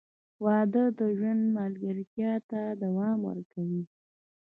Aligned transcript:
•واده 0.45 0.83
د 0.99 1.01
ژوند 1.17 1.43
ملګرتیا 1.57 2.31
ته 2.49 2.61
دوام 2.83 3.17
ورکوي. 3.29 3.83